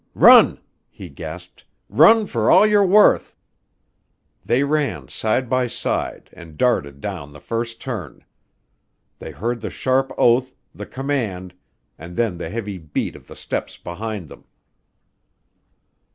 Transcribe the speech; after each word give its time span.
"Run," 0.15 0.59
he 0.89 1.09
gasped, 1.09 1.63
"run 1.87 2.25
for 2.25 2.49
all 2.49 2.65
you're 2.65 2.83
worth!" 2.83 3.37
They 4.43 4.63
ran 4.63 5.09
side 5.09 5.47
by 5.47 5.67
side 5.67 6.31
and 6.33 6.57
darted 6.57 7.01
down 7.01 7.33
the 7.33 7.39
first 7.39 7.79
turn. 7.79 8.25
They 9.19 9.29
heard 9.29 9.61
the 9.61 9.69
sharp 9.69 10.11
oath, 10.17 10.55
the 10.73 10.87
command, 10.87 11.53
and 11.99 12.15
then 12.15 12.39
the 12.39 12.49
heavy 12.49 12.79
beat 12.79 13.15
of 13.15 13.27
the 13.27 13.35
steps 13.35 13.77
behind 13.77 14.27
them. 14.27 14.45